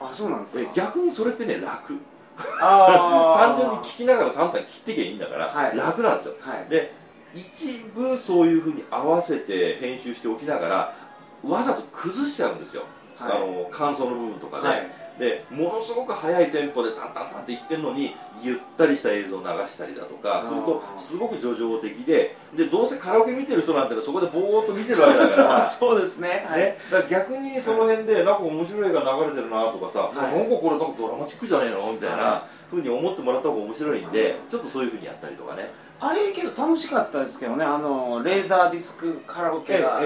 [0.00, 1.98] あそうなんですえか逆にそれってね楽。
[2.38, 5.76] 単純に聞きながら淡々に切ってきゃいいんだから、はい。
[5.76, 6.34] 楽なんですよ。
[6.38, 6.70] はい。
[6.70, 6.92] で
[7.34, 10.94] 一部そういうふうに合わせて編集しておきながら
[11.42, 12.84] わざと崩しちゃうんですよ、
[13.18, 13.36] はい。
[13.36, 25.60] あの感想の部分とかで、はいでものすごく速いテンポでタンタンタンって言ってるのにゆったりした映像を流したりだとかするとすごく叙情的ででどうせカラオケ見てる人なんてそこでぼーっと見てるわけだから。
[25.60, 26.46] そうですね。
[26.48, 26.60] はい。
[26.60, 30.38] ね、だから逆にその辺でなんか面白い映画流れてるなとかさ、はい。
[30.38, 40.00] なんかこれなんかドラマチックじゃねえのみたいなはふうに思ってもらった方が面白いんでちょっとそういうふうにやったりとかねあれけど楽しかったですけどねあのレーザーディスクカラオケが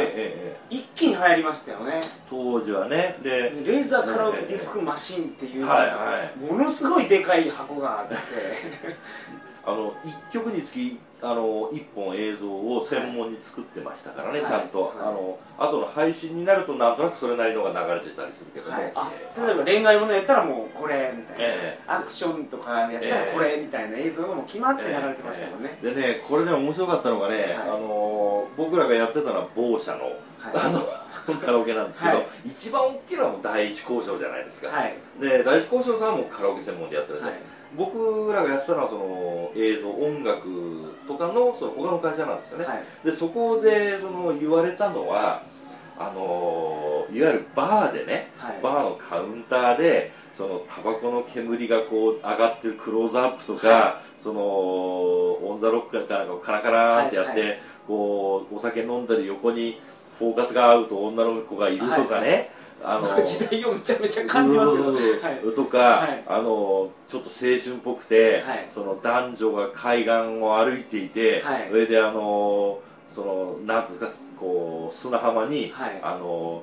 [0.71, 2.01] 一気に流行りましたよね。
[2.29, 3.19] 当時はね。
[3.23, 8.15] でレーザーカラオケディスクマシンっていう、ものすごいでかい箱があって
[9.65, 14.51] あの1曲につきあの1本映像を専門に作ってましたからね、はい。
[14.51, 14.91] ちゃんと、はい。
[14.99, 19.47] あの後の配信になるとなんとなくそれなりのが流れてたりするけども、はい、あええ。
[19.47, 21.81] 例えば恋愛ものやったらもうこれみたいな、ええ。
[21.87, 27.55] アクションとかやったらこれみたいな映像がもう決まって流れてましたもんね、でねこれでも面白かったのがね、はい。
[27.55, 30.13] あの僕らがやってたのは某社のはい。
[30.57, 32.27] あのカラオケなんですけど、はい。
[32.47, 34.97] 一番大きいのはもう第一交渉じゃないですか、はい。
[35.21, 42.85] で第一交渉さんはもうカラオケ専門でやってるんですよ、はい僕らがやってたのはその映像音楽とかのその他の会社なんですよね、はい。
[43.05, 45.43] でそこでその言われたのは
[45.99, 48.61] あのいわゆるバーでね、はい。
[48.63, 57.51] バーのカウンターでそのタバコの煙がこう上がってるクローズアップとか、はそのオン・ザ・ロックかなんかをカラカラーってやって、はい。
[57.51, 57.57] は
[57.87, 59.81] こうお酒飲んだり横に
[60.19, 62.51] フォーカスが合うと女の子がいるとかね、
[62.85, 64.97] あなんか時代をめちゃめちゃ感じますけど、うん。
[64.97, 65.55] はい。
[65.55, 66.25] とか、はい。
[66.27, 68.67] あのちょっと青春っぽくて、はい。
[68.69, 71.69] その男女が海岸を歩いていて、はい。
[71.69, 76.01] それであのそのなんですかこう砂浜に、はい。
[76.03, 76.63] あの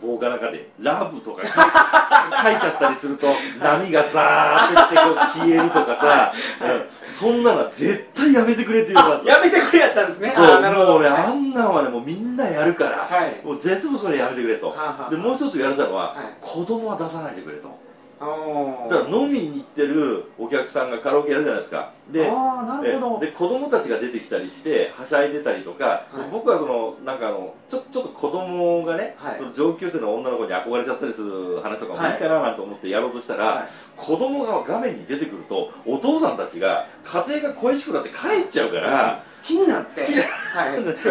[0.00, 1.42] 棒かなんかで「ラブ」とか
[2.42, 3.26] 書いちゃったりすると
[3.60, 6.84] 波がザーってこう消えるとかさ、うん。
[7.04, 10.32] そんなのは絶対やめてくれって言うからあやめてくれやったんですね。
[10.32, 13.40] そうもうねはいあんなんはねもうみんなやるから、はい。
[13.44, 14.74] もう絶対それやめてくれと、
[15.10, 16.36] でもう一つ言われたのは、はい。
[16.40, 17.87] 子供は出さないでくれと
[18.20, 21.92] だから飲みに行ってるお客さんがカラオケやるじゃないですか。
[22.10, 23.18] でああなるほど。
[23.22, 26.30] えで子供たちが出てきたりしてはしゃいでたりとか、はい。
[26.32, 29.36] 僕はそのなんかあのちょちょっと子供がね、はい。
[29.36, 32.12] その上級生の女の子に憧れちゃったりする話とかもはい。
[32.14, 33.68] いいかななんて思ってやろうとしたら、はい。
[33.96, 40.04] 子供が画面に出てくるとお父さんたちが家庭が恋しくなって帰っちゃうから、気になって。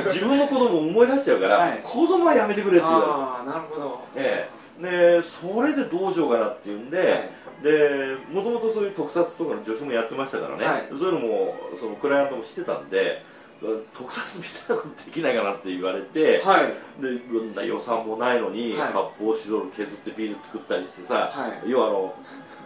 [0.07, 1.79] 自分の子供を思い出しちゃうから、はい。
[1.81, 3.11] 子供はやめてくれって言われて。
[3.11, 3.99] ああなるほど。
[4.15, 7.29] ええ、でそれでどうしようかなっていうんで、はい。
[7.63, 10.87] でもともとそういう特撮とかの助手もやってましたからね、はい。
[10.91, 13.23] そういうのもそのクライアントも知ってたんで
[13.93, 17.01] 特撮みたいなことできないかなって言われて、はい。
[17.01, 18.93] でいろんな予算もないのに、はい。
[18.93, 21.69] 発泡スチロール削ってビール作ったりしてさ、はい。
[21.69, 22.13] 要はあの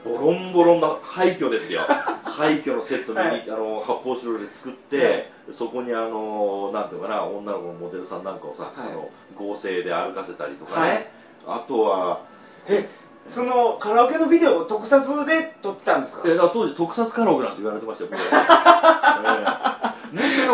[0.03, 1.81] ボロンボロンな廃墟ですよ。
[2.25, 3.45] 廃墟のセットに、はい。
[3.47, 5.25] あの発泡スチロールで作って、はい。
[5.53, 8.91] そこにあのなんていうのかな女の子のモデルさんなんかをさ、はい。
[8.91, 11.07] あの合成で歩かせたりとかね、はい
[11.47, 12.19] あとは
[12.67, 12.87] え
[13.27, 16.23] そのカラオケのビデオを特撮で撮ってたんですか？
[16.25, 18.19] えだから当時特撮カラオケなんて言われてましたよ、 ええ。
[18.19, 19.60] 無茶な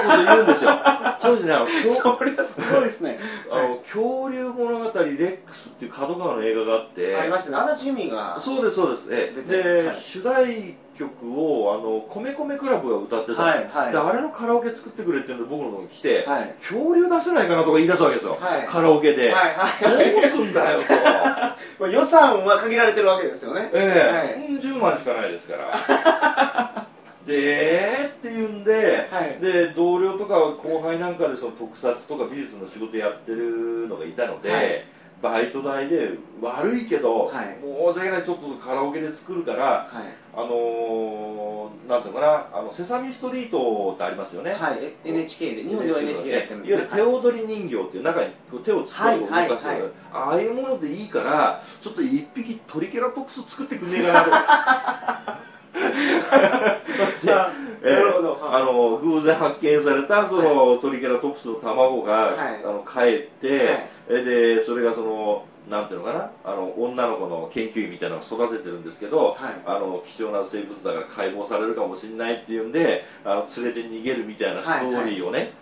[0.08, 0.72] こと言うんですよ
[1.20, 3.20] 当時ねあの恐それはすごいですね。
[3.52, 7.16] あの恐竜物語レックスっていう角川の映画があって。
[7.16, 7.58] ありましたね。
[7.72, 9.08] 足立由美がそうですそうです。
[9.10, 9.96] えで、はい。
[9.96, 13.42] 主題曲をあの米米クラブが歌ってた。
[13.42, 13.92] の、はいはい。
[13.92, 16.56] であれのカラオケ作ってくれっていうので僕のとこに来て、はい。
[16.60, 18.68] 恐竜出せないかなとか言い出すわけですよ、はい。
[18.68, 20.12] カラオケで、はいはい。
[20.12, 20.94] どうすんだよと
[21.80, 23.70] まあ予算は限られてるわけですよね。
[23.74, 24.18] ええ。
[24.18, 24.52] はい。
[24.52, 26.74] うん10万しかないですから
[27.28, 29.40] でえーって言うんで、はい。
[29.42, 34.86] で同僚とか後輩なんかでその特撮とか美術の仕事やってるのがいたので、はい。
[35.22, 36.12] バイト代で
[36.42, 37.60] 悪いけど、はい。
[37.60, 40.28] もう申し訳ないちょっとカラオケで作るからはい。
[40.34, 44.52] あのーのなんていうのかなあのセサミストリートってありますよね。
[44.52, 44.80] はい。
[44.82, 46.72] え NHK で日本では NHK でやってるんです。
[46.72, 48.32] いわゆる手踊り人形っていう中に
[48.64, 55.48] 手を突っ込んで動かしてる、ああいうものでいいからちょっと一匹トリケラトプス作ってくんねえかなと
[57.84, 58.60] えーあ。
[58.60, 62.36] の偶然発見されたその、トリケラトプスの卵が、はい。
[62.64, 63.78] あの帰って、
[64.10, 66.32] えでそれがそのなんていうのかな？
[66.46, 69.38] あの女の子の研究員みたいなのを育ててるんですけど、はい。
[69.66, 75.54] あの貴重な生物だから解剖されるかもしれないっていうんであの連れて逃げるみたいなストーリーをね、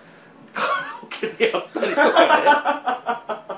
[0.53, 0.67] カラ
[1.03, 3.54] オケでやったりとかね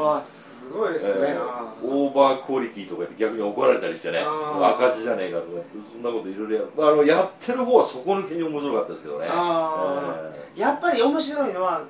[0.00, 4.20] ああすごいですね、えーオーバークオリティとか言って逆に怒られたりしてね。
[4.20, 6.68] 赤字じゃねえかとかそんなこといろいろやる。
[6.78, 9.26] あのやってる方は底抜けに面白かったですけどね。
[9.30, 11.84] あやっぱり面白いのは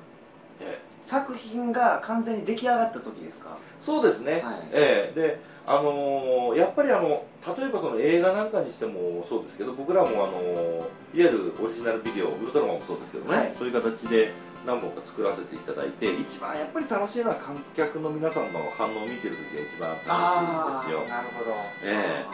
[0.59, 0.79] えーえ。
[1.03, 3.49] 作品が完全に出来上がった時ですか？
[3.49, 4.55] ーそうですね、はい。
[4.71, 5.19] ええ。
[5.19, 7.09] であのーやっぱりあの
[7.57, 13.53] 例えばその映画なんかにしてもそうですけど僕らもあのーいわゆるオリジナルビデオウルトラマンもそうですけどね、はい。
[13.57, 14.31] そういう形で
[14.65, 21.09] 何本か作らせていただいて一番やっぱり楽しいのは観客の皆さんの反応を見てる時が一番楽しいんですよ。
[21.09, 21.55] なるほど。
[21.83, 22.25] え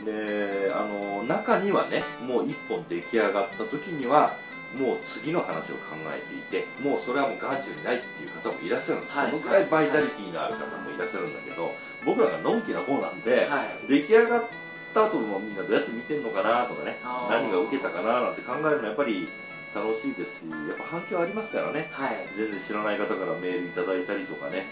[0.00, 0.04] うん。
[0.04, 4.34] であの中にはねもう一本出来上がった時には
[4.78, 9.30] もう次の話を考えていてもうそれはもう眼中にないっていう方もいらっしゃるんです、はい。
[9.30, 11.72] そのぐらいバイタリティのある方もいらっしゃるんだけど
[12.04, 13.88] 僕らがのんきな方なんで、はい。
[13.88, 14.44] 出来上がっ
[14.92, 16.96] た後もみんなどうやって見てんのかなとかね
[17.30, 19.28] 何が受けたかななんて考えるのはやっぱり
[19.76, 21.88] 楽しいですしやっぱ反響ありますからね。
[21.92, 22.16] はい。
[22.34, 24.64] 全然知らない方からメールいただいたりとかね。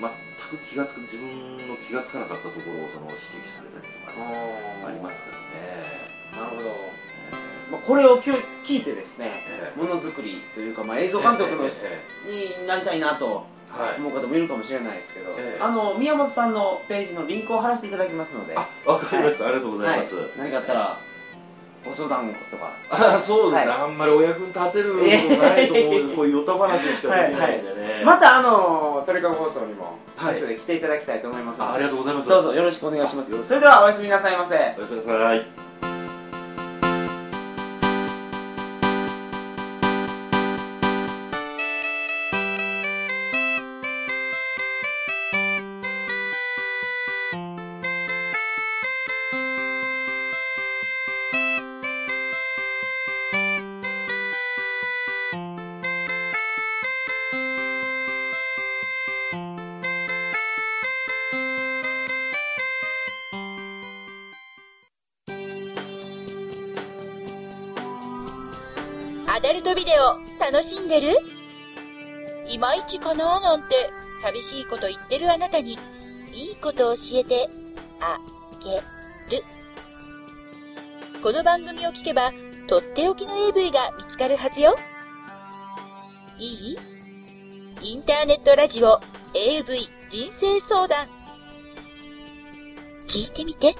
[0.00, 4.84] 全く気がつく自分の気がつかなかったところをその指摘されたりとかね。
[4.86, 5.84] ありますからね、
[6.32, 6.68] なるほど、
[7.72, 9.78] まあ、これを今日聞いてですねええ。
[9.78, 11.70] ものづくりというか、まあ、映像監督の、え
[12.28, 12.60] え。
[12.60, 13.96] になりたいなとはい。
[13.98, 15.60] 思う方もいるかもしれないですけど、ええ。
[15.60, 18.54] あの宮本さんのページのリンクを貼らせていただきますので。
[18.56, 20.30] あわかりました、ありがとうございます、はい。
[20.38, 21.00] 何かあったら
[21.88, 22.70] ご相談とか。
[22.90, 30.34] あそうですね、はあんまりお役に立てることないと思うこういうヨタ話しかできないんでね、またあの鳥かご放送にもはい。
[30.34, 32.28] ゲストで来ていただきたいと思いますので、あありがとうございます。
[32.28, 33.34] どうぞよろしくお願いします。
[33.34, 34.54] あそれではおやすみなさいませ。
[34.54, 35.67] おやすみなさい
[70.58, 71.16] 楽しんでる？
[72.48, 75.78] いまいちかななんて寂しいこと言ってるあなたに
[76.34, 77.48] いいこと教えて
[78.00, 78.18] あ
[78.64, 79.44] げる。
[81.22, 82.32] この番組を聞けば
[82.66, 84.74] とっておきの AV が見つかるはずよ。
[86.40, 86.76] いい？
[87.80, 88.98] インターネットラジオ
[89.34, 91.06] AV 人生相談。
[93.06, 93.76] 聞いてみて。